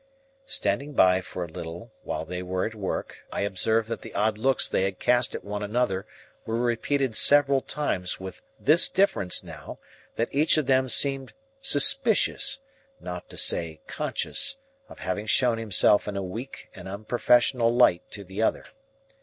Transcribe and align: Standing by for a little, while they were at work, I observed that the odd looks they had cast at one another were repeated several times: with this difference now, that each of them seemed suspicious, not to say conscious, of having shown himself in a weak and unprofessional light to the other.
Standing 0.47 0.93
by 0.93 1.21
for 1.21 1.43
a 1.45 1.47
little, 1.47 1.91
while 2.01 2.25
they 2.25 2.41
were 2.41 2.65
at 2.65 2.73
work, 2.73 3.17
I 3.31 3.41
observed 3.41 3.87
that 3.89 4.01
the 4.01 4.15
odd 4.15 4.39
looks 4.39 4.67
they 4.67 4.81
had 4.85 4.97
cast 4.97 5.35
at 5.35 5.43
one 5.43 5.61
another 5.61 6.07
were 6.43 6.57
repeated 6.57 7.13
several 7.13 7.61
times: 7.61 8.19
with 8.19 8.41
this 8.59 8.89
difference 8.89 9.43
now, 9.43 9.77
that 10.15 10.33
each 10.33 10.57
of 10.57 10.65
them 10.65 10.89
seemed 10.89 11.33
suspicious, 11.61 12.61
not 12.99 13.29
to 13.29 13.37
say 13.37 13.79
conscious, 13.85 14.55
of 14.89 14.97
having 14.97 15.27
shown 15.27 15.59
himself 15.59 16.07
in 16.07 16.17
a 16.17 16.23
weak 16.23 16.71
and 16.73 16.87
unprofessional 16.87 17.69
light 17.71 18.01
to 18.09 18.23
the 18.23 18.41
other. 18.41 18.63